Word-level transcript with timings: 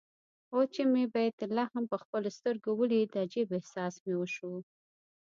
اوس 0.53 0.67
چې 0.75 0.81
مې 0.91 1.03
بیت 1.13 1.37
لحم 1.57 1.83
په 1.91 1.97
خپلو 2.03 2.29
سترګو 2.37 2.69
ولید 2.79 3.11
عجيب 3.23 3.47
احساس 3.57 3.93
مې 4.03 4.13
وشو. 4.17 4.53